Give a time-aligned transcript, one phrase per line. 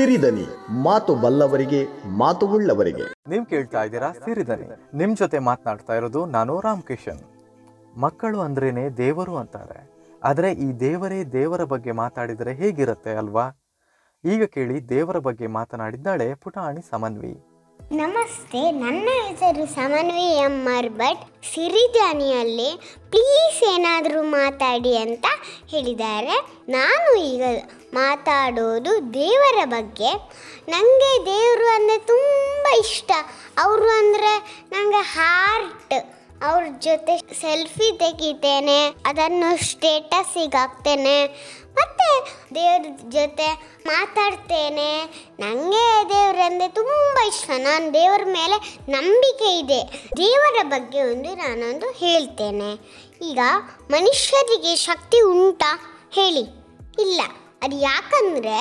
[0.00, 0.44] ಸಿರಿದನಿ,
[0.82, 3.02] ಮಾತು ಬಲ್ಲವರಿಗೆ, ಮಾತು ಉಳ್ಳವರಿಗೆ.
[3.28, 4.96] ನೀವು ಕೇಳ್ತಾ ಇದ್ದೀರಾ ಸಿರಿದನಿ.
[4.96, 7.20] ನಿಮ್ ಜೊತೆ ಮಾತನಾಡ್ತಾ ಇರೋದು ನಾನು ರಾಮ್ ಕಿಶನ್
[7.96, 9.90] ಮಕ್ಕಳು ಅಂದ್ರೇನೆ ದೇವರು ಅಂತಾರೆ.
[10.24, 13.46] ಆದ್ರೆ ಈ ದೇವರೇ ದೇವರ ಬಗ್ಗೆ ಮಾತಾಡಿದರೆ ಹೇಗಿರುತ್ತೆ ಅಲ್ವಾ?
[14.24, 17.49] ಈಗ ಕೇಳಿ ದೇವರ ಬಗ್ಗೆ ಮಾತನಾಡಿದ್ದಾಳೆ ಪುಟಾಣಿ ಸಮನ್ವಿ.
[17.98, 21.22] ನಮಸ್ತೆ, ನನ್ನ ಹೆಸರು ಸಮನ್ವಿ ಎಂ ಆರ್ ಭಟ್.
[21.54, 22.68] ಸಿರಿಧಾನಿಯಲ್ಲಿ
[23.12, 25.26] ಪ್ಲೀಸ್ ಏನಾದರೂ ಮಾತಾಡಿ ಅಂತ
[25.72, 26.36] ಹೇಳಿದ್ದಾರೆ.
[26.76, 27.42] ನಾನು ಈಗ
[27.94, 30.12] ಮಾತಾಡೋದು ದೇವರ ಬಗ್ಗೆ.
[30.74, 33.10] ನನಗೆ ದೇವರು ಅಂದರೆ ತುಂಬ ಇಷ್ಟ.
[33.64, 34.32] ಅವರು ಅಂದರೆ
[34.72, 35.96] ನನಗೆ ಹಾರ್ಟ್
[36.44, 41.26] ಅವ್ರ ಜೊತೆ ಸೆಲ್ಫಿ ತೆಗಿತೇನೆ, ಅದನ್ನು ಸ್ಟೇಟಸ್ಸಿಗೆ ಹಾಕ್ತೇನೆ,
[41.72, 42.08] ಮತ್ತೆ
[42.54, 45.04] ದೇವ್ರ ಜೊತೆ ಮಾತಾಡ್ತೇನೆ.
[45.40, 47.50] ನನಗೆ ದೇವರಂದ್ರೆ ತುಂಬ ಇಷ್ಟ.
[47.56, 50.08] ನಾನು ದೇವರ ಮೇಲೆ ನಂಬಿಕೆ ಇದೆ.
[50.16, 52.72] ದೇವರ ಬಗ್ಗೆ ಒಂದು ನಾನೊಂದು ಹೇಳ್ತೇನೆ.
[53.22, 53.38] ಈಗ
[53.90, 55.80] ಮನುಷ್ಯರಿಗೆ ಶಕ್ತಿ ಉಂಟಾ
[56.12, 56.40] ಹೇಳಿ?
[57.02, 57.20] ಇಲ್ಲ.
[57.64, 58.58] ಅದು ಯಾಕಂದರೆ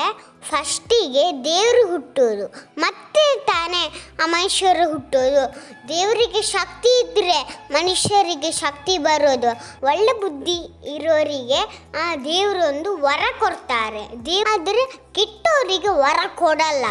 [0.50, 2.46] ಫಸ್ಟಿಗೆ ದೇವರು ಹುಟ್ಟೋದು,
[2.78, 3.84] ಮತ್ತೆ ತಾನೇ
[4.26, 5.44] ಮನುಷ್ಯರು ಹುಟ್ಟೋದು.
[5.90, 7.38] ದೇವರಿಗೆ ಶಕ್ತಿ ಇದ್ದರೆ
[7.72, 9.52] ಮನುಷ್ಯರಿಗೆ ಶಕ್ತಿ ಬರೋದು.
[9.86, 10.58] ಒಳ್ಳೆ ಬುದ್ಧಿ
[10.96, 11.60] ಇರೋರಿಗೆ
[12.04, 14.04] ಆ ದೇವರೊಂದು ವರ ಕೊಡ್ತಾರೆ.
[14.26, 14.84] ದೇವಾದರೆ
[15.16, 16.86] ಕೆಟ್ಟವರಿಗೆ ವರ ಕೊಡಲ್ಲ.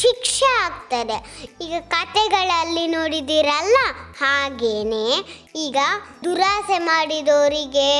[0.00, 1.18] ಶಿಕ್ಷೆ ಆಗ್ತದೆ.
[1.64, 3.78] ಈಗ ಕತೆಗಳಲ್ಲಿ ನೋಡಿದ್ದೀರಲ್ಲ
[4.20, 5.06] ಹಾಗೇನೆ.
[5.56, 5.78] ಈಗ
[6.24, 7.90] ದುರಾಸೆ ಮಾಡಿದವರಿಗೆ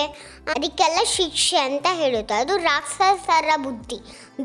[0.51, 2.34] ಅದಕ್ಕೆಲ್ಲ ಶಿಕ್ಷೆ ಅಂತ ಹೇಳುತ್ತೆ.
[2.34, 3.98] ಅದು ರಾಕ್ಷಸರ ಬುದ್ಧಿ.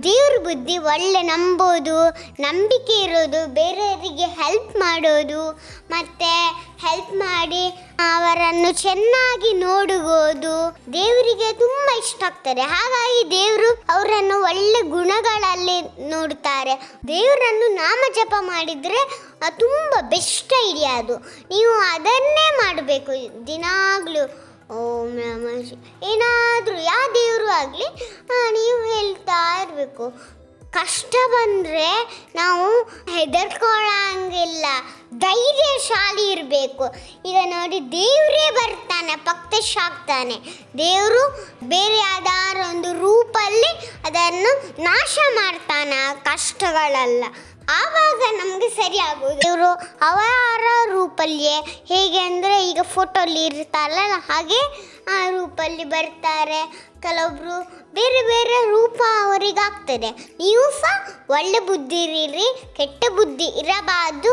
[0.03, 1.97] ದೇವ್ರ ಬುದ್ಧಿ ಒಳ್ಳೆ ನಂಬೋದು,
[2.41, 5.41] ನಂಬಿಕೆ ಇರೋದು, ಬೇರೆಯವರಿಗೆ ಹೆಲ್ಪ್ ಮಾಡೋದು,
[5.89, 6.31] ಮತ್ತು
[6.85, 7.63] ಹೆಲ್ಪ್ ಮಾಡಿ
[7.99, 10.55] ಅವರನ್ನು ಚೆನ್ನಾಗಿ ನೋಡುವುದು
[10.93, 12.61] ದೇವರಿಗೆ ತುಂಬ ಇಷ್ಟ ಆಗ್ತದೆ.
[12.61, 14.37] ಹಾಗಾಗಿ ದೇವರು ಅವರನ್ನು
[15.81, 16.73] ನೋಡ್ತಾರೆ.
[17.07, 19.01] ದೇವರನ್ನು ನಾಮ ಜಪ ಮಾಡಿದರೆ
[19.49, 21.15] ತುಂಬ ಬೆಸ್ಟ್ ಐಡಿಯಾ ಅದು.
[21.49, 23.47] ನೀವು ಅದನ್ನೇ ಮಾಡಬೇಕು.
[23.47, 24.23] ದಿನಾಗಲೂ
[24.75, 25.47] ಓಂ ನಮ
[26.03, 27.87] ಏನಾದರೂ ಯಾವ ದೇವರು ಆಗಲಿ
[28.51, 30.35] ನೀವು ಹೇಳ್ತಾ ಇರಬೇಕು.
[30.71, 31.89] ಕಷ್ಟ ಬಂದರೆ
[32.35, 32.83] ನಾವು
[33.15, 34.65] ಹೆದರ್ಕೊಳ್ಳಂಗಿಲ್ಲ.
[35.17, 36.85] ಧೈರ್ಯಶಾಲಿ ಇರಬೇಕು.
[37.25, 40.35] ಈಗ ನೋಡಿ, ದೇವರೇ ಬರ್ತಾನೆ ಪಕ್ತಶಾಗ್ತಾನೆ
[40.77, 41.23] ದೇವರು
[41.63, 43.14] ಬೇರೆ ಯಾವ್ದಾರ ಒಂದು ರೂಪಲ್ಲಿ
[44.15, 44.51] ಅದನ್ನು
[44.87, 47.23] ನಾಶ ಮಾಡ್ತಾನೆ ಕಷ್ಟಗಳೆಲ್ಲ.
[47.77, 49.69] ಆವಾಗ ನಮಗೆ ಸರಿ ಆಗೋದು ಇವರು
[50.09, 51.55] ಅವರ ರೂಪಲ್ಲಿಯೇ
[51.91, 54.59] ಹೇಗೆ ಅಂದರೆ ಈಗ ಫೋಟೋಲಿ ಇರ್ತಾರಲ್ಲ, ಹಾಗೆ
[55.15, 56.59] ಆ ರೂಪಲ್ಲಿ ಬರ್ತಾರೆ.
[57.05, 57.57] ಕೆಲವೊಬ್ರು
[57.97, 60.11] ಬೇರೆ ಬೇರೆ ರೂಪ ಅವರಿಗೆ ಆಗ್ತದೆ
[60.43, 60.95] ನೀವು ಸಹ
[61.37, 62.47] ಒಳ್ಳೆ ಬುದ್ಧಿ ಇರಿ
[62.77, 64.31] ಕೆಟ್ಟ ಬುದ್ಧಿ ಇರಬಾರ್ದು.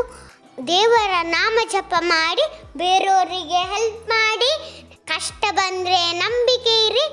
[0.70, 2.46] ದೇವರ ನಾಮ ಜಪ ಮಾಡಿ,
[2.82, 4.52] ಬೇರೆಯವರಿಗೆ ಹೆಲ್ಪ್ ಮಾಡಿ,
[5.10, 7.04] ಕಷ್ಟ ಬಂದರೆ ನಂಬಿಕೆ ಇರಿ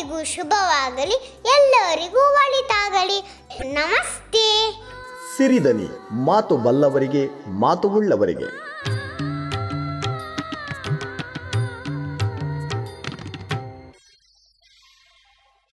[0.00, 3.18] ಎಲ್ಲರಿಗೂ ಶುಭವಾಗಲಿ ಎಲ್ಲರಿಗೂ ಒಳಿತಾಗಲಿ.
[3.74, 4.72] ನಮಸ್ತೆ.
[5.36, 8.69] ಸಿರಿದನಿ ಮಾತು ಬಲ್ಲವರಿಗೆ ಮಾತು ಉಳ್ಳವರಿಗೆ